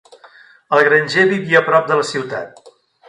[0.77, 2.63] El granger vivia a prop de la ciutat.